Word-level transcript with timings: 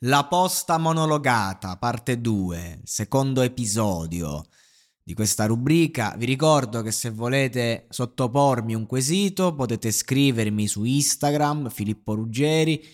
La 0.00 0.26
posta 0.26 0.76
monologata, 0.76 1.78
parte 1.78 2.20
2, 2.20 2.80
secondo 2.84 3.40
episodio 3.40 4.44
di 5.02 5.14
questa 5.14 5.46
rubrica. 5.46 6.14
Vi 6.18 6.26
ricordo 6.26 6.82
che 6.82 6.90
se 6.90 7.08
volete 7.10 7.86
sottopormi 7.88 8.74
un 8.74 8.84
quesito 8.86 9.54
potete 9.54 9.90
scrivermi 9.90 10.66
su 10.66 10.84
Instagram 10.84 11.70
Filippo 11.70 12.14
Ruggeri, 12.14 12.84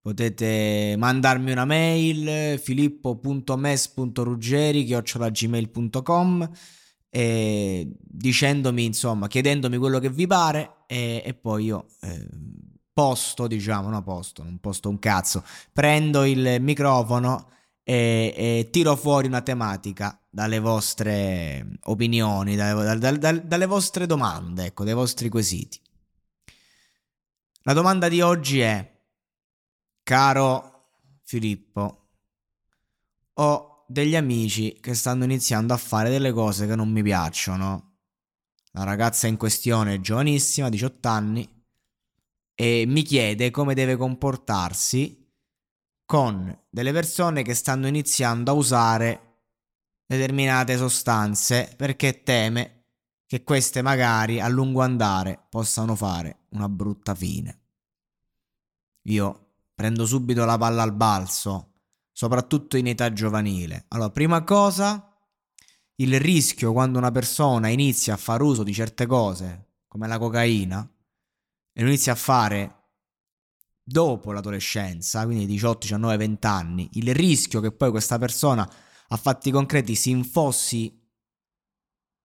potete 0.00 0.96
mandarmi 0.96 1.52
una 1.52 1.64
mail 1.64 2.58
filippo.mes.ruggeri 2.58 4.84
chiocciolagmail.com 4.84 6.50
e 7.10 7.96
dicendomi 8.00 8.84
insomma 8.84 9.28
chiedendomi 9.28 9.76
quello 9.76 9.98
che 9.98 10.10
vi 10.10 10.26
pare 10.26 10.84
e, 10.86 11.22
e 11.24 11.34
poi 11.34 11.64
io 11.64 11.86
eh, 12.00 12.26
posto 12.96 13.46
diciamo 13.46 13.90
no 13.90 14.02
posto 14.02 14.42
non 14.42 14.56
posto 14.58 14.88
un 14.88 14.98
cazzo 14.98 15.44
prendo 15.70 16.24
il 16.24 16.56
microfono 16.60 17.50
e, 17.82 18.32
e 18.34 18.68
tiro 18.72 18.96
fuori 18.96 19.26
una 19.26 19.42
tematica 19.42 20.18
dalle 20.30 20.60
vostre 20.60 21.78
opinioni 21.84 22.56
dalle, 22.56 22.96
dalle, 22.98 23.18
dalle, 23.18 23.46
dalle 23.46 23.66
vostre 23.66 24.06
domande 24.06 24.64
ecco 24.64 24.84
dai 24.84 24.94
vostri 24.94 25.28
quesiti 25.28 25.78
la 27.64 27.74
domanda 27.74 28.08
di 28.08 28.22
oggi 28.22 28.60
è 28.60 28.98
caro 30.02 30.88
Filippo 31.22 32.08
ho 33.34 33.84
degli 33.86 34.16
amici 34.16 34.78
che 34.80 34.94
stanno 34.94 35.24
iniziando 35.24 35.74
a 35.74 35.76
fare 35.76 36.08
delle 36.08 36.32
cose 36.32 36.66
che 36.66 36.74
non 36.74 36.90
mi 36.90 37.02
piacciono. 37.02 37.98
La 38.72 38.84
ragazza 38.84 39.26
in 39.26 39.36
questione 39.36 39.94
è 39.94 40.00
giovanissima, 40.00 40.68
18 40.68 41.08
anni, 41.08 41.55
e 42.56 42.84
mi 42.88 43.02
chiede 43.02 43.52
come 43.52 43.74
deve 43.74 43.96
comportarsi 43.96 45.24
con 46.06 46.58
delle 46.70 46.92
persone 46.92 47.42
che 47.42 47.54
stanno 47.54 47.86
iniziando 47.86 48.50
a 48.50 48.54
usare 48.54 49.20
determinate 50.06 50.76
sostanze 50.76 51.72
perché 51.76 52.22
teme 52.22 52.86
che 53.26 53.44
queste 53.44 53.82
magari 53.82 54.40
a 54.40 54.48
lungo 54.48 54.80
andare 54.80 55.46
possano 55.50 55.94
fare 55.94 56.46
una 56.50 56.68
brutta 56.68 57.14
fine. 57.14 57.60
Io 59.02 59.56
prendo 59.74 60.06
subito 60.06 60.44
la 60.44 60.56
palla 60.56 60.82
al 60.82 60.94
balzo 60.94 61.72
soprattutto 62.16 62.78
in 62.78 62.86
età 62.86 63.12
giovanile. 63.12 63.84
Allora, 63.88 64.08
prima 64.08 64.42
cosa, 64.42 65.14
il 65.96 66.18
rischio 66.18 66.72
quando 66.72 66.96
una 66.96 67.10
persona 67.10 67.68
inizia 67.68 68.14
a 68.14 68.16
fare 68.16 68.42
uso 68.42 68.62
di 68.62 68.72
certe 68.72 69.04
cose, 69.04 69.72
come 69.86 70.08
la 70.08 70.18
cocaina, 70.18 70.90
e 71.78 71.82
lo 71.82 71.88
inizia 71.88 72.12
a 72.12 72.16
fare 72.16 72.84
dopo 73.82 74.32
l'adolescenza, 74.32 75.26
quindi 75.26 75.44
18, 75.44 75.80
19, 75.80 76.16
20 76.16 76.46
anni, 76.46 76.88
il 76.94 77.14
rischio 77.14 77.60
che 77.60 77.70
poi 77.70 77.90
questa 77.90 78.16
persona 78.16 78.66
a 79.08 79.16
fatti 79.16 79.50
concreti 79.50 79.94
si 79.94 80.08
infossi 80.08 80.98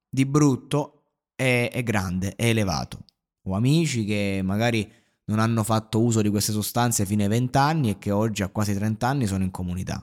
di 0.10 0.26
brutto 0.26 1.16
è, 1.36 1.70
è 1.70 1.84
grande, 1.84 2.34
è 2.38 2.46
elevato. 2.46 3.04
Ho 3.44 3.56
amici 3.56 4.06
che 4.06 4.40
magari 4.42 4.90
non 5.26 5.40
hanno 5.40 5.64
fatto 5.64 6.02
uso 6.02 6.22
di 6.22 6.30
queste 6.30 6.54
sostanze 6.54 7.06
fino 7.06 7.24
ai 7.24 7.28
20 7.28 7.58
anni 7.58 7.90
e 7.90 7.98
che 7.98 8.12
oggi 8.12 8.44
a 8.44 8.50
quasi 8.50 8.74
30 8.74 9.06
anni 9.06 9.28
sono 9.28 9.44
in 9.44 9.52
comunità. 9.52 10.02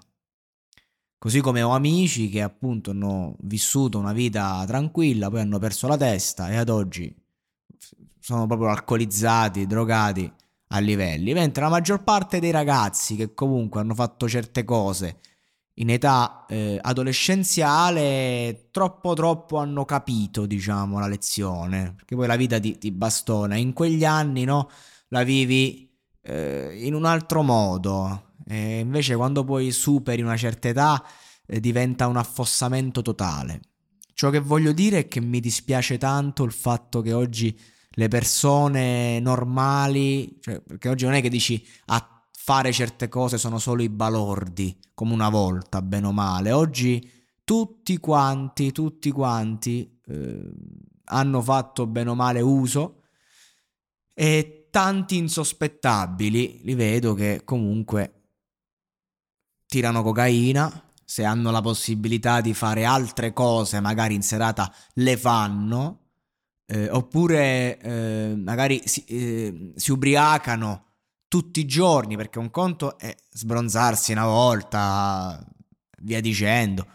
Così 1.16 1.41
come 1.41 1.62
ho 1.62 1.70
amici 1.70 2.28
che 2.28 2.42
appunto 2.42 2.91
hanno 2.91 3.34
vissuto 3.41 3.98
una 3.98 4.12
vita 4.12 4.62
tranquilla, 4.66 5.30
poi 5.30 5.41
hanno 5.41 5.59
perso 5.59 5.88
la 5.88 5.97
testa 5.97 6.50
e 6.50 6.56
ad 6.56 6.69
oggi 6.69 7.26
sono 8.28 8.47
proprio 8.47 8.69
alcolizzati, 8.69 9.66
drogati 9.66 10.31
a 10.69 10.78
livelli, 10.81 11.33
mentre 11.33 11.62
la 11.62 11.71
maggior 11.71 12.05
parte 12.05 12.41
dei 12.41 12.50
ragazzi 12.50 13.16
che 13.16 13.33
comunque 13.33 13.81
hanno 13.81 13.94
fatto 13.94 14.28
certe 14.28 14.65
cose 14.65 15.19
in 15.77 15.89
età 15.89 16.44
eh, 16.47 16.78
adolescenziale 16.78 18.69
troppo 18.71 19.15
troppo 19.15 19.56
hanno 19.56 19.87
capito, 19.87 20.44
diciamo, 20.44 20.99
la 20.99 21.06
lezione, 21.06 21.94
perché 21.97 22.16
poi 22.16 22.27
la 22.27 22.37
vita 22.37 22.61
ti, 22.61 22.77
ti 22.77 22.91
bastona. 22.91 23.56
In 23.56 23.72
quegli 23.72 24.05
anni, 24.05 24.45
no? 24.45 24.69
la 25.09 25.22
vivi 25.22 25.91
eh, 26.21 26.81
in 26.83 26.93
un 26.93 27.06
altro 27.06 27.43
modo. 27.43 28.33
E 28.47 28.81
invece 28.81 29.16
quando 29.16 29.43
poi 29.43 29.72
superi 29.72 30.21
una 30.21 30.37
certa 30.37 30.69
età 30.69 31.03
eh, 31.47 31.60
diventa 31.60 32.06
un 32.06 32.19
affossamento 32.19 33.00
totale. 33.00 33.62
Ciò 34.12 34.28
che 34.28 34.41
voglio 34.41 34.72
dire 34.72 34.99
è 34.99 35.09
che 35.09 35.22
mi 35.22 35.41
dispiace 35.41 35.97
tanto 35.97 36.45
il 36.45 36.53
fatto 36.53 37.00
che 37.00 37.15
oggi 37.15 37.59
le 37.98 38.06
persone 38.06 39.19
normali, 39.19 40.38
cioè, 40.41 40.60
perché 40.60 40.88
oggi 40.88 41.04
non 41.04 41.14
è 41.14 41.20
che 41.20 41.28
dici 41.28 41.66
a 41.86 42.22
fare 42.31 42.72
certe 42.72 43.09
cose 43.09 43.38
sono 43.38 43.59
solo 43.59 43.82
i 43.82 43.88
balordi, 43.88 44.78
come 44.94 45.12
una 45.12 45.28
volta, 45.28 45.82
bene 45.82 46.06
o 46.06 46.12
male. 46.12 46.53
Oggi 46.53 47.10
tutti 47.42 47.98
quanti, 47.98 48.70
tutti 48.70 49.10
quanti 49.10 50.00
eh, 50.06 50.50
hanno 51.06 51.42
fatto 51.42 51.88
bene 51.88 52.10
o 52.10 52.14
male 52.14 52.41
uso 52.41 53.03
e 54.15 54.69
tanti 54.70 55.16
insospettabili 55.16 56.60
li 56.62 56.75
vedo 56.75 57.15
che 57.15 57.42
comunque 57.44 58.12
tirano 59.66 60.04
cocaina, 60.04 60.92
se 61.04 61.25
hanno 61.25 61.50
la 61.50 61.60
possibilità 61.60 62.41
di 62.41 62.54
fare 62.54 62.84
altre 62.84 63.32
cose, 63.32 63.80
magari 63.80 64.15
in 64.15 64.22
serata 64.22 64.72
le 64.94 65.16
fanno, 65.16 66.08
eh, 66.71 66.91
oppure 66.91 67.79
eh, 67.79 68.34
magari 68.37 68.83
si, 68.84 69.03
eh, 69.06 69.73
si 69.75 69.91
ubriacano 69.91 70.84
tutti 71.27 71.61
i 71.61 71.67
giorni, 71.67 72.17
perché 72.17 72.39
un 72.39 72.51
conto 72.51 72.99
è 72.99 73.15
sbronzarsi 73.31 74.12
una 74.12 74.27
volta, 74.27 75.43
via 76.01 76.21
dicendo. 76.21 76.87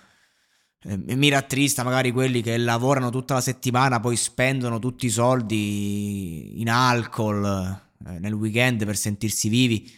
Eh, 0.83 0.97
mi 0.97 1.29
rattrista 1.29 1.83
magari 1.83 2.11
quelli 2.11 2.41
che 2.43 2.55
lavorano 2.57 3.09
tutta 3.09 3.33
la 3.33 3.41
settimana, 3.41 3.99
poi 3.99 4.15
spendono 4.15 4.77
tutti 4.77 5.07
i 5.07 5.09
soldi 5.09 6.59
in 6.61 6.69
alcol 6.69 7.43
eh, 8.05 8.19
nel 8.19 8.33
weekend 8.33 8.85
per 8.85 8.95
sentirsi 8.95 9.49
vivi. 9.49 9.91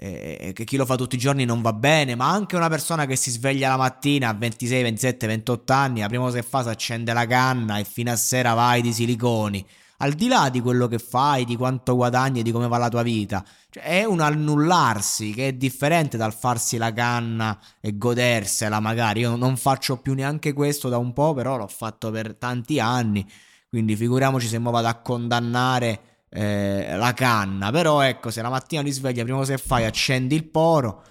Che 0.00 0.64
chi 0.64 0.76
lo 0.76 0.86
fa 0.86 0.94
tutti 0.94 1.16
i 1.16 1.18
giorni 1.18 1.44
non 1.44 1.60
va 1.60 1.72
bene, 1.72 2.14
ma 2.14 2.30
anche 2.30 2.54
una 2.54 2.68
persona 2.68 3.04
che 3.04 3.16
si 3.16 3.32
sveglia 3.32 3.68
la 3.68 3.76
mattina 3.76 4.28
a 4.28 4.32
26, 4.32 4.82
27, 4.84 5.26
28 5.26 5.72
anni, 5.72 6.00
la 6.00 6.06
prima 6.06 6.22
cosa 6.22 6.38
che 6.38 6.46
fa 6.46 6.62
si 6.62 6.68
accende 6.68 7.12
la 7.12 7.26
canna 7.26 7.78
e 7.78 7.84
fino 7.84 8.12
a 8.12 8.16
sera 8.16 8.54
vai 8.54 8.80
di 8.80 8.92
siliconi 8.92 9.66
al 10.00 10.12
di 10.12 10.28
là 10.28 10.48
di 10.48 10.60
quello 10.60 10.86
che 10.86 10.98
fai, 10.98 11.44
di 11.44 11.56
quanto 11.56 11.96
guadagni 11.96 12.40
e 12.40 12.42
di 12.44 12.52
come 12.52 12.68
va 12.68 12.78
la 12.78 12.88
tua 12.88 13.02
vita, 13.02 13.44
cioè 13.68 13.82
è 13.82 14.04
un 14.04 14.20
annullarsi 14.20 15.32
che 15.32 15.48
è 15.48 15.52
differente 15.54 16.16
dal 16.16 16.32
farsi 16.32 16.76
la 16.76 16.92
canna 16.92 17.58
e 17.80 17.98
godersela 17.98 18.78
magari. 18.78 19.20
Io 19.20 19.34
non 19.34 19.56
faccio 19.56 19.96
più 19.96 20.14
neanche 20.14 20.52
questo 20.52 20.88
da 20.88 20.98
un 20.98 21.12
po', 21.12 21.34
però 21.34 21.56
l'ho 21.56 21.66
fatto 21.66 22.12
per 22.12 22.36
tanti 22.36 22.78
anni, 22.78 23.28
quindi 23.68 23.96
figuriamoci 23.96 24.46
se 24.46 24.60
mi 24.60 24.70
vado 24.70 24.86
a 24.86 24.94
condannare 24.94 26.00
eh, 26.30 26.96
la 26.96 27.14
canna. 27.14 27.70
Però 27.70 28.00
ecco, 28.00 28.30
se 28.30 28.42
la 28.42 28.50
mattina 28.50 28.82
ti 28.82 28.90
svegli, 28.90 29.22
prima 29.22 29.38
cosa 29.38 29.54
che 29.54 29.62
fai, 29.62 29.84
accendi 29.84 30.34
il 30.34 30.48
poro, 30.48 31.04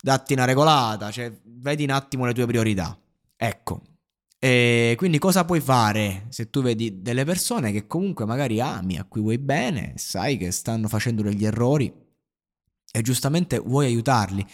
datti 0.00 0.32
una 0.32 0.44
regolata, 0.44 1.10
cioè 1.10 1.32
vedi 1.44 1.84
un 1.84 1.90
attimo 1.90 2.26
le 2.26 2.34
tue 2.34 2.46
priorità. 2.46 2.98
Ecco, 3.36 3.82
e 4.44 4.94
quindi 4.96 5.18
cosa 5.18 5.44
puoi 5.44 5.60
fare 5.60 6.26
se 6.30 6.50
tu 6.50 6.62
vedi 6.62 7.00
delle 7.00 7.24
persone 7.24 7.70
che 7.70 7.86
comunque 7.86 8.24
magari 8.24 8.60
ami, 8.60 8.98
a 8.98 9.04
cui 9.04 9.20
vuoi 9.20 9.38
bene, 9.38 9.92
sai 9.94 10.36
che 10.36 10.50
stanno 10.50 10.88
facendo 10.88 11.22
degli 11.22 11.44
errori 11.44 11.94
e 12.90 13.02
giustamente 13.02 13.60
vuoi 13.60 13.86
aiutarli. 13.86 14.44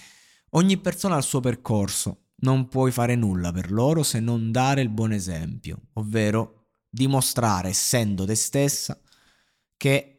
Ogni 0.50 0.76
persona 0.76 1.14
ha 1.14 1.18
il 1.18 1.24
suo 1.24 1.40
percorso, 1.40 2.32
non 2.40 2.68
puoi 2.68 2.90
fare 2.90 3.16
nulla 3.16 3.50
per 3.50 3.72
loro 3.72 4.02
se 4.02 4.20
non 4.20 4.52
dare 4.52 4.82
il 4.82 4.90
buon 4.90 5.12
esempio, 5.12 5.80
ovvero 5.94 6.66
dimostrare, 6.90 7.70
essendo 7.70 8.26
te 8.26 8.34
stessa, 8.34 9.00
che 9.78 10.18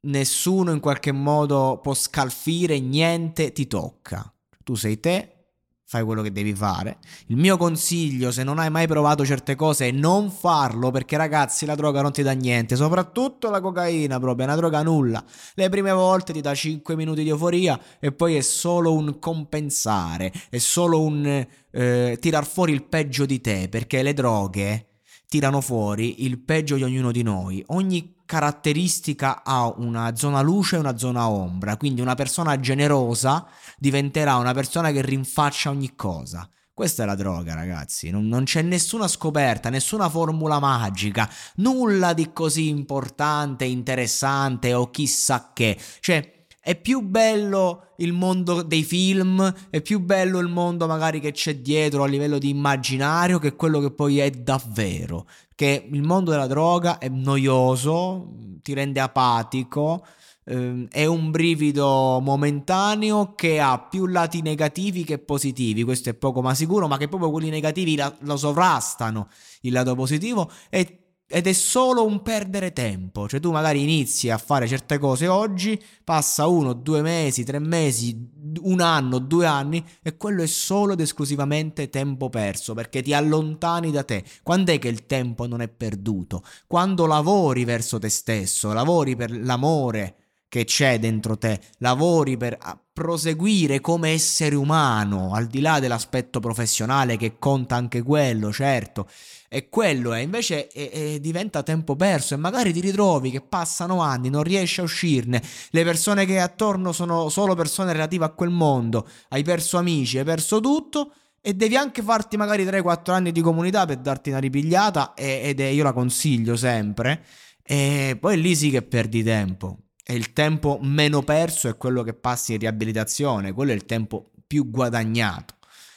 nessuno 0.00 0.72
in 0.72 0.80
qualche 0.80 1.12
modo 1.12 1.78
può 1.80 1.94
scalfire, 1.94 2.80
niente 2.80 3.52
ti 3.52 3.68
tocca. 3.68 4.32
Tu 4.64 4.74
sei 4.74 4.98
te, 4.98 5.38
fai 5.84 6.02
quello 6.02 6.22
che 6.22 6.32
devi 6.32 6.54
fare. 6.54 6.98
Il 7.26 7.36
mio 7.36 7.56
consiglio, 7.56 8.30
se 8.30 8.42
non 8.42 8.58
hai 8.58 8.70
mai 8.70 8.86
provato 8.86 9.24
certe 9.24 9.54
cose, 9.54 9.88
è 9.88 9.90
non 9.90 10.30
farlo 10.30 10.90
perché 10.90 11.16
ragazzi 11.16 11.64
la 11.64 11.74
droga 11.74 12.02
non 12.02 12.12
ti 12.12 12.22
dà 12.22 12.32
niente, 12.32 12.76
soprattutto 12.76 13.48
la 13.50 13.60
cocaina 13.60 14.18
proprio, 14.18 14.44
è 14.44 14.48
una 14.48 14.56
droga 14.56 14.82
nulla. 14.82 15.24
Le 15.54 15.68
prime 15.68 15.92
volte 15.92 16.32
ti 16.32 16.40
dà 16.40 16.54
5 16.54 16.94
minuti 16.96 17.22
di 17.22 17.30
euforia 17.30 17.80
e 18.00 18.12
poi 18.12 18.36
è 18.36 18.42
solo 18.42 18.92
un 18.92 19.18
compensare, 19.18 20.32
è 20.50 20.58
solo 20.58 21.00
un 21.00 21.46
eh, 21.70 22.16
tirar 22.20 22.46
fuori 22.46 22.72
il 22.72 22.84
peggio 22.84 23.24
di 23.24 23.40
te 23.40 23.68
perché 23.70 24.02
le 24.02 24.12
droghe 24.12 24.86
tirano 25.26 25.60
fuori 25.60 26.24
il 26.24 26.38
peggio 26.38 26.76
di 26.76 26.82
ognuno 26.82 27.12
di 27.12 27.22
noi. 27.22 27.62
Ogni 27.68 28.16
caratteristica 28.28 29.42
ha 29.42 29.72
una 29.78 30.14
zona 30.14 30.42
luce 30.42 30.76
e 30.76 30.80
una 30.80 30.98
zona 30.98 31.30
ombra, 31.30 31.78
quindi 31.78 32.02
una 32.02 32.14
persona 32.14 32.60
generosa 32.60 33.46
diventerà 33.78 34.36
una 34.36 34.52
persona 34.52 34.90
che 34.90 35.00
rinfaccia 35.00 35.70
ogni 35.70 35.94
cosa. 35.96 36.46
Questa 36.74 37.04
è 37.04 37.06
la 37.06 37.14
droga, 37.14 37.54
ragazzi. 37.54 38.10
Non, 38.10 38.28
non, 38.28 38.44
c'è 38.44 38.60
nessuna 38.60 39.08
scoperta, 39.08 39.70
nessuna 39.70 40.10
formula 40.10 40.60
magica, 40.60 41.28
nulla 41.56 42.12
di 42.12 42.30
così 42.34 42.68
importante, 42.68 43.64
interessante 43.64 44.74
o 44.74 44.90
chissà 44.90 45.50
che. 45.54 45.78
Cioè, 46.00 46.37
è 46.60 46.78
più 46.78 47.00
bello 47.00 47.94
il 47.98 48.12
mondo 48.12 48.62
dei 48.62 48.82
film, 48.82 49.54
è 49.70 49.80
più 49.80 50.00
bello 50.00 50.38
il 50.38 50.48
mondo 50.48 50.86
magari 50.86 51.20
che 51.20 51.32
c'è 51.32 51.56
dietro 51.56 52.02
a 52.02 52.06
livello 52.06 52.38
di 52.38 52.50
immaginario 52.50 53.38
che 53.38 53.54
quello 53.54 53.80
che 53.80 53.90
poi 53.90 54.18
è 54.18 54.30
davvero. 54.30 55.26
Che 55.54 55.88
il 55.90 56.02
mondo 56.02 56.30
della 56.30 56.46
droga 56.46 56.98
è 56.98 57.08
noioso, 57.08 58.34
ti 58.62 58.74
rende 58.74 59.00
apatico, 59.00 60.04
ehm, 60.44 60.88
è 60.90 61.06
un 61.06 61.30
brivido 61.30 62.20
momentaneo 62.20 63.34
che 63.34 63.60
ha 63.60 63.78
più 63.78 64.06
lati 64.06 64.42
negativi 64.42 65.04
che 65.04 65.18
positivi, 65.18 65.84
questo 65.84 66.10
è 66.10 66.14
poco 66.14 66.42
ma 66.42 66.54
sicuro, 66.54 66.86
ma 66.86 66.96
che 66.96 67.08
proprio 67.08 67.30
quelli 67.30 67.50
negativi 67.50 67.96
la, 67.96 68.14
lo 68.20 68.36
sovrastano 68.36 69.28
il 69.62 69.72
lato 69.72 69.94
positivo 69.94 70.50
e 70.68 71.07
ed 71.30 71.46
è 71.46 71.52
solo 71.52 72.06
un 72.06 72.22
perdere 72.22 72.72
tempo, 72.72 73.28
cioè 73.28 73.38
tu 73.38 73.50
magari 73.50 73.82
inizi 73.82 74.30
a 74.30 74.38
fare 74.38 74.66
certe 74.66 74.96
cose 74.96 75.28
oggi, 75.28 75.78
passa 76.02 76.46
uno, 76.46 76.72
due 76.72 77.02
mesi, 77.02 77.44
tre 77.44 77.58
mesi, 77.58 78.16
un 78.62 78.80
anno, 78.80 79.18
due 79.18 79.44
anni 79.44 79.84
e 80.02 80.16
quello 80.16 80.42
è 80.42 80.46
solo 80.46 80.94
ed 80.94 81.00
esclusivamente 81.00 81.90
tempo 81.90 82.30
perso 82.30 82.72
perché 82.72 83.02
ti 83.02 83.12
allontani 83.12 83.90
da 83.90 84.04
te. 84.04 84.24
Quando 84.42 84.72
è 84.72 84.78
che 84.78 84.88
il 84.88 85.04
tempo 85.04 85.46
non 85.46 85.60
è 85.60 85.68
perduto? 85.68 86.42
Quando 86.66 87.04
lavori 87.04 87.64
verso 87.64 87.98
te 87.98 88.08
stesso, 88.08 88.72
lavori 88.72 89.14
per 89.14 89.30
l'amore 89.30 90.27
che 90.48 90.64
c'è 90.64 90.98
dentro 90.98 91.36
te, 91.36 91.60
lavori 91.78 92.36
per 92.36 92.56
proseguire 92.92 93.80
come 93.80 94.10
essere 94.10 94.56
umano, 94.56 95.32
al 95.34 95.46
di 95.46 95.60
là 95.60 95.78
dell'aspetto 95.78 96.40
professionale 96.40 97.16
che 97.16 97.38
conta 97.38 97.76
anche 97.76 98.02
quello, 98.02 98.50
certo. 98.50 99.08
E 99.48 99.68
quello 99.68 100.12
è, 100.12 100.20
invece 100.20 100.66
è, 100.68 100.90
è, 100.90 101.20
diventa 101.20 101.62
tempo 101.62 101.96
perso 101.96 102.34
e 102.34 102.38
magari 102.38 102.72
ti 102.72 102.80
ritrovi 102.80 103.30
che 103.30 103.40
passano 103.40 104.00
anni, 104.00 104.30
non 104.30 104.42
riesci 104.42 104.80
a 104.80 104.84
uscirne, 104.84 105.42
le 105.70 105.84
persone 105.84 106.24
che 106.24 106.32
hai 106.32 106.42
attorno 106.42 106.92
sono 106.92 107.28
solo 107.28 107.54
persone 107.54 107.92
relative 107.92 108.24
a 108.24 108.30
quel 108.30 108.50
mondo, 108.50 109.06
hai 109.28 109.42
perso 109.42 109.76
amici, 109.76 110.18
hai 110.18 110.24
perso 110.24 110.60
tutto 110.60 111.12
e 111.40 111.54
devi 111.54 111.76
anche 111.76 112.02
farti 112.02 112.36
magari 112.36 112.64
3-4 112.64 113.12
anni 113.12 113.32
di 113.32 113.40
comunità 113.40 113.86
per 113.86 113.98
darti 113.98 114.30
una 114.30 114.38
ripigliata 114.38 115.14
ed 115.14 115.60
è, 115.60 115.66
io 115.66 115.84
la 115.84 115.92
consiglio 115.92 116.56
sempre. 116.56 117.24
E 117.62 118.16
poi 118.18 118.40
lì 118.40 118.56
sì 118.56 118.70
che 118.70 118.82
perdi 118.82 119.22
tempo 119.22 119.87
e 120.10 120.14
il 120.14 120.32
tempo 120.32 120.78
meno 120.80 121.22
perso 121.22 121.68
è 121.68 121.76
quello 121.76 122.02
che 122.02 122.14
passi 122.14 122.54
in 122.54 122.60
riabilitazione, 122.60 123.52
quello 123.52 123.72
è 123.72 123.74
il 123.74 123.84
tempo 123.84 124.30
più 124.46 124.70
guadagnato 124.70 125.56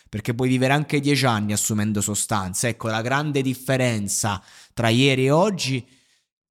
perché 0.10 0.34
puoi 0.34 0.50
vivere 0.50 0.74
anche 0.74 1.00
dieci 1.00 1.26
anni 1.26 1.54
assumendo 1.54 2.02
sostanze. 2.02 2.68
Ecco, 2.68 2.90
la 2.90 3.02
grande 3.02 3.42
differenza 3.42 4.44
tra 4.74 4.90
ieri 4.90 5.28
e 5.28 5.32
oggi 5.32 5.88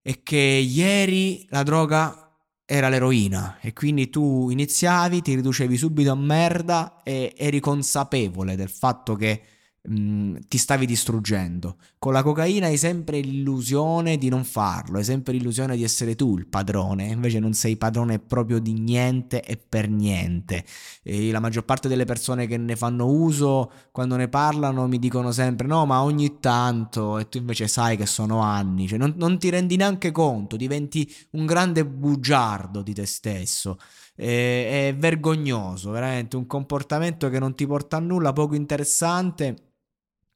è 0.01 0.23
che 0.23 0.39
ieri 0.39 1.45
la 1.51 1.63
droga 1.63 2.35
era 2.65 2.89
l'eroina 2.89 3.59
e 3.61 3.75
quindi 3.75 4.09
tu 4.09 4.49
iniziavi, 4.49 5.21
ti 5.21 5.35
riducevi 5.35 5.77
subito 5.77 6.13
a 6.13 6.15
merda 6.15 7.03
e 7.03 7.35
eri 7.37 7.61
consapevole 7.61 8.57
del 8.57 8.71
fatto 8.71 9.15
che 9.15 9.43
Ti 9.83 10.59
stavi 10.59 10.85
distruggendo. 10.85 11.79
Con 11.99 12.13
la 12.13 12.23
cocaina 12.23 12.67
hai 12.67 12.77
sempre 12.77 13.21
l'illusione 13.21 14.19
di 14.19 14.29
non 14.29 14.45
farlo, 14.45 14.99
hai 14.99 15.05
sempre 15.05 15.33
l'illusione 15.33 15.75
di 15.75 15.83
essere 15.83 16.15
tu 16.15 16.37
il 16.37 16.47
padrone, 16.47 17.07
invece 17.07 17.39
non 17.39 17.55
sei 17.55 17.79
padrone 17.79 18.19
proprio 18.19 18.59
di 18.59 18.75
niente 18.75 19.43
e 19.43 19.57
per 19.57 19.89
niente. 19.89 20.67
E 21.03 21.31
la 21.31 21.41
maggior 21.41 21.65
parte 21.65 21.89
delle 21.89 22.05
persone 22.05 22.47
che 22.47 22.59
ne 22.59 22.77
fanno 22.77 23.07
uso, 23.07 23.73
quando 23.91 24.17
ne 24.17 24.29
parlano, 24.29 24.87
mi 24.87 24.99
dicono 24.99 25.33
sempre 25.33 25.67
no, 25.67 25.87
ma 25.87 26.03
ogni 26.03 26.41
tanto, 26.41 27.19
e 27.19 27.31
tu 27.31 27.39
invece 27.39 27.67
sai 27.67 27.97
che 27.97 28.07
sono 28.07 28.41
anni, 28.41 28.87
cioè 28.87 28.99
non, 28.99 29.15
non 29.17 29.39
ti 29.39 29.49
rendi 29.49 29.77
neanche 29.77 30.11
conto, 30.11 30.57
diventi 30.57 31.11
un 31.31 31.47
grande 31.47 31.87
bugiardo 31.87 32.83
di 32.83 32.93
te 32.93 33.07
stesso. 33.07 33.79
è 34.15 34.95
vergognoso, 34.99 35.91
veramente 35.91 36.37
un 36.37 36.47
comportamento 36.47 37.31
che 37.31 37.39
non 37.39 37.55
ti 37.55 37.67
porta 37.67 37.97
a 37.97 38.01
nulla, 38.01 38.35
poco 38.35 38.55
interessante 38.55 39.69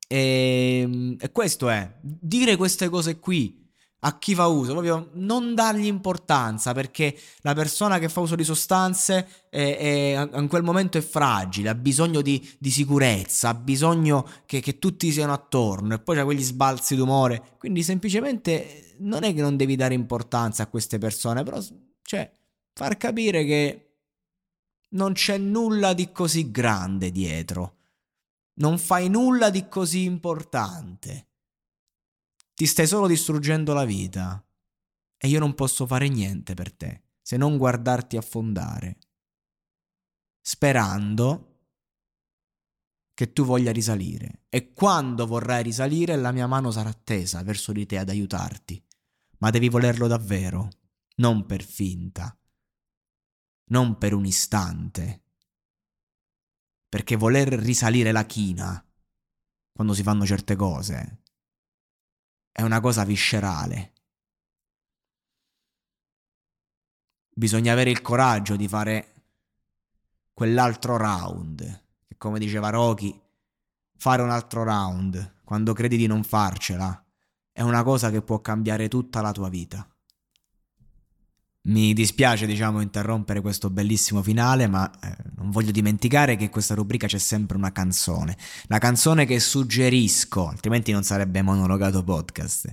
e, 0.06 0.80
ehm, 0.82 1.16
e 1.18 1.32
questo 1.32 1.68
è, 1.68 1.92
dire 2.00 2.56
queste 2.56 2.88
cose 2.88 3.18
qui 3.18 3.62
a 4.06 4.18
chi 4.18 4.34
fa 4.34 4.46
uso, 4.48 4.72
proprio 4.72 5.10
non 5.14 5.54
dargli 5.54 5.86
importanza 5.86 6.72
perché 6.74 7.16
la 7.40 7.54
persona 7.54 7.98
che 7.98 8.10
fa 8.10 8.20
uso 8.20 8.34
di 8.34 8.44
sostanze 8.44 9.46
è, 9.48 9.78
è, 9.78 10.38
in 10.38 10.46
quel 10.46 10.62
momento 10.62 10.98
è 10.98 11.00
fragile, 11.00 11.70
ha 11.70 11.74
bisogno 11.74 12.20
di, 12.20 12.46
di 12.58 12.70
sicurezza, 12.70 13.48
ha 13.48 13.54
bisogno 13.54 14.28
che, 14.44 14.60
che, 14.60 14.78
tutti 14.78 15.10
siano 15.10 15.32
attorno 15.32 15.94
e 15.94 16.00
poi 16.00 16.16
c'è 16.16 16.24
quegli 16.24 16.42
sbalzi 16.42 16.96
d'umore. 16.96 17.56
Quindi 17.58 17.82
semplicemente 17.82 18.94
non 18.98 19.24
è 19.24 19.32
che 19.32 19.40
non 19.40 19.56
devi 19.56 19.74
dare 19.74 19.94
importanza 19.94 20.64
a 20.64 20.66
queste 20.66 20.98
persone, 20.98 21.42
però 21.42 21.58
cioè, 22.02 22.30
far 22.74 22.98
capire 22.98 23.44
che 23.46 23.88
non 24.90 25.14
c'è 25.14 25.38
nulla 25.38 25.94
di 25.94 26.12
così 26.12 26.50
grande 26.50 27.10
dietro 27.10 27.83
non 28.54 28.78
fai 28.78 29.08
nulla 29.08 29.50
di 29.50 29.68
così 29.68 30.04
importante. 30.04 31.28
Ti 32.54 32.66
stai 32.66 32.86
solo 32.86 33.06
distruggendo 33.06 33.72
la 33.72 33.84
vita. 33.84 34.44
E 35.16 35.28
io 35.28 35.38
non 35.38 35.54
posso 35.54 35.86
fare 35.86 36.08
niente 36.08 36.54
per 36.54 36.72
te 36.72 37.02
se 37.20 37.36
non 37.36 37.56
guardarti 37.56 38.16
affondare. 38.16 38.98
Sperando 40.40 41.54
che 43.14 43.32
tu 43.32 43.44
voglia 43.44 43.72
risalire. 43.72 44.44
E 44.50 44.72
quando 44.72 45.26
vorrai 45.26 45.62
risalire, 45.62 46.16
la 46.16 46.32
mia 46.32 46.46
mano 46.46 46.70
sarà 46.70 46.92
tesa 46.92 47.42
verso 47.42 47.72
di 47.72 47.86
te 47.86 47.96
ad 47.98 48.10
aiutarti. 48.10 48.84
Ma 49.38 49.50
devi 49.50 49.68
volerlo 49.68 50.06
davvero, 50.06 50.68
non 51.16 51.46
per 51.46 51.62
finta, 51.62 52.36
non 53.70 53.98
per 53.98 54.14
un 54.14 54.26
istante 54.26 55.23
perché 56.94 57.16
voler 57.16 57.48
risalire 57.48 58.12
la 58.12 58.24
china 58.24 58.80
quando 59.72 59.94
si 59.94 60.04
fanno 60.04 60.24
certe 60.24 60.54
cose 60.54 61.22
è 62.52 62.62
una 62.62 62.78
cosa 62.78 63.04
viscerale. 63.04 63.92
Bisogna 67.34 67.72
avere 67.72 67.90
il 67.90 68.00
coraggio 68.00 68.54
di 68.54 68.68
fare 68.68 69.24
quell'altro 70.32 70.96
round. 70.96 71.62
E 72.06 72.16
come 72.16 72.38
diceva 72.38 72.70
Rocky, 72.70 73.20
fare 73.96 74.22
un 74.22 74.30
altro 74.30 74.62
round 74.62 75.40
quando 75.42 75.72
credi 75.72 75.96
di 75.96 76.06
non 76.06 76.22
farcela 76.22 77.04
è 77.50 77.62
una 77.62 77.82
cosa 77.82 78.08
che 78.12 78.22
può 78.22 78.40
cambiare 78.40 78.86
tutta 78.86 79.20
la 79.20 79.32
tua 79.32 79.48
vita. 79.48 79.84
Mi 81.62 81.92
dispiace, 81.92 82.46
diciamo, 82.46 82.80
interrompere 82.80 83.40
questo 83.40 83.68
bellissimo 83.68 84.22
finale, 84.22 84.68
ma 84.68 84.88
eh, 85.00 85.23
non 85.44 85.52
voglio 85.52 85.70
dimenticare 85.70 86.36
che 86.36 86.44
in 86.44 86.50
questa 86.50 86.74
rubrica 86.74 87.06
c'è 87.06 87.18
sempre 87.18 87.56
una 87.56 87.70
canzone. 87.70 88.36
La 88.66 88.78
canzone 88.78 89.26
che 89.26 89.38
suggerisco, 89.38 90.48
altrimenti 90.48 90.90
non 90.90 91.04
sarebbe 91.04 91.42
monologato 91.42 92.02
podcast. 92.02 92.72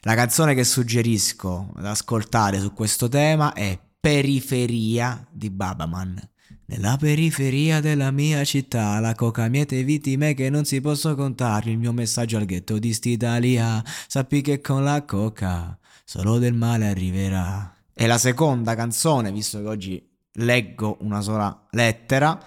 La 0.00 0.14
canzone 0.14 0.54
che 0.54 0.64
suggerisco 0.64 1.72
ad 1.76 1.84
ascoltare 1.84 2.58
su 2.58 2.72
questo 2.72 3.08
tema 3.08 3.52
è 3.52 3.78
Periferia 4.00 5.26
di 5.30 5.50
Babaman. 5.50 6.30
Nella 6.68 6.96
periferia 6.96 7.80
della 7.80 8.10
mia 8.10 8.42
città, 8.44 8.98
la 8.98 9.14
coca 9.14 9.46
miete 9.48 9.84
vittime 9.84 10.34
che 10.34 10.48
non 10.48 10.64
si 10.64 10.80
possono 10.80 11.14
contare. 11.14 11.70
Il 11.70 11.78
mio 11.78 11.92
messaggio 11.92 12.38
al 12.38 12.44
ghetto 12.44 12.78
di 12.78 12.92
st'Italia, 12.92 13.84
sappi 14.08 14.40
che 14.40 14.60
con 14.60 14.82
la 14.82 15.04
coca 15.04 15.78
solo 16.04 16.38
del 16.38 16.54
male 16.54 16.88
arriverà. 16.88 17.72
E 17.92 18.06
la 18.06 18.18
seconda 18.18 18.74
canzone, 18.74 19.30
visto 19.30 19.60
che 19.60 19.68
oggi 19.68 20.15
leggo 20.36 20.96
una 21.00 21.20
sola 21.20 21.66
lettera. 21.70 22.40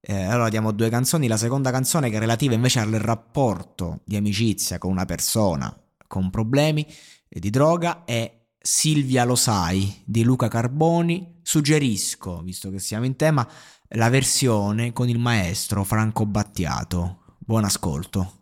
Eh, 0.00 0.24
allora 0.24 0.48
diamo 0.48 0.72
due 0.72 0.88
canzoni. 0.88 1.28
La 1.28 1.36
seconda 1.36 1.70
canzone, 1.70 2.10
che 2.10 2.16
è 2.16 2.18
relativa 2.18 2.54
invece 2.54 2.80
al 2.80 2.90
rapporto 2.92 4.00
di 4.04 4.16
amicizia 4.16 4.78
con 4.78 4.90
una 4.90 5.04
persona 5.04 5.74
con 6.06 6.30
problemi 6.30 6.86
di 7.28 7.50
droga, 7.50 8.04
è 8.04 8.40
Silvia 8.58 9.24
Lo 9.24 9.36
Sai 9.36 10.02
di 10.04 10.22
Luca 10.22 10.48
Carboni. 10.48 11.40
Suggerisco, 11.42 12.42
visto 12.42 12.70
che 12.70 12.78
siamo 12.78 13.04
in 13.04 13.16
tema, 13.16 13.46
la 13.94 14.08
versione 14.08 14.92
con 14.92 15.08
il 15.08 15.18
maestro 15.18 15.84
Franco 15.84 16.26
Battiato. 16.26 17.36
Buon 17.38 17.64
ascolto. 17.64 18.41